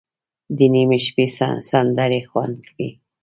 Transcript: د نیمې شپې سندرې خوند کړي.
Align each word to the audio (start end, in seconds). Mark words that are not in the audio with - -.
د 0.57 0.59
نیمې 0.73 0.99
شپې 1.05 1.25
سندرې 1.69 2.21
خوند 2.29 2.57
کړي. 2.69 2.89